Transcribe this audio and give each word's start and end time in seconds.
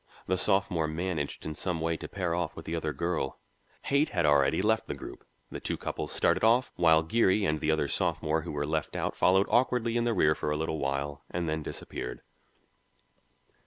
The 0.25 0.35
sophomore 0.35 0.87
managed 0.87 1.45
in 1.45 1.53
some 1.53 1.79
way 1.79 1.95
to 1.97 2.07
pair 2.07 2.33
off 2.33 2.55
with 2.55 2.65
the 2.65 2.75
other 2.75 2.91
girl; 2.91 3.39
Haight 3.83 4.09
had 4.09 4.25
already 4.25 4.59
left 4.59 4.87
the 4.87 4.95
group; 4.95 5.23
the 5.51 5.59
two 5.59 5.77
couples 5.77 6.11
started 6.11 6.43
off, 6.43 6.73
while 6.75 7.03
Geary 7.03 7.45
and 7.45 7.59
the 7.59 7.69
other 7.69 7.87
sophomore 7.87 8.41
who 8.41 8.51
were 8.51 8.65
left 8.65 8.95
out 8.95 9.15
followed 9.15 9.45
awkwardly 9.51 9.97
in 9.97 10.03
the 10.05 10.15
rear 10.15 10.33
for 10.33 10.49
a 10.49 10.57
little 10.57 10.79
way 10.79 11.17
and 11.29 11.47
then 11.47 11.61
disappeared. 11.61 12.23